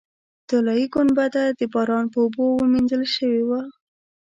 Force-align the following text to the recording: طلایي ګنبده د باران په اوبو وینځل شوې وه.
طلایي 0.49 0.85
ګنبده 0.93 1.43
د 1.59 1.61
باران 1.73 2.05
په 2.13 2.17
اوبو 2.23 2.45
وینځل 2.71 3.03
شوې 3.15 3.41
وه. 3.49 3.61